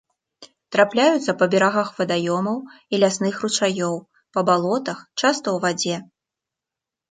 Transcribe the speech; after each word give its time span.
Трапляюцца 0.75 1.35
па 1.41 1.45
берагах 1.53 1.91
вадаёмаў 1.99 2.57
і 2.63 2.95
лясных 3.03 3.35
ручаёў, 3.45 3.95
па 4.37 4.47
балотах, 4.51 4.99
часта 5.19 5.45
ў 5.45 5.55
вадзе. 5.69 5.97